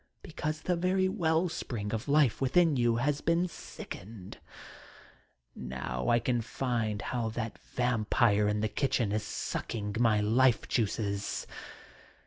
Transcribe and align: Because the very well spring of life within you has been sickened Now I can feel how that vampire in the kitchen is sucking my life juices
Because 0.23 0.61
the 0.61 0.75
very 0.75 1.07
well 1.07 1.47
spring 1.47 1.93
of 1.93 2.07
life 2.07 2.41
within 2.41 2.75
you 2.75 2.95
has 2.95 3.21
been 3.21 3.47
sickened 3.47 4.39
Now 5.53 6.09
I 6.09 6.17
can 6.17 6.41
feel 6.41 6.97
how 7.03 7.29
that 7.35 7.59
vampire 7.59 8.47
in 8.47 8.61
the 8.61 8.67
kitchen 8.67 9.11
is 9.11 9.21
sucking 9.21 9.97
my 9.99 10.19
life 10.19 10.67
juices 10.67 11.45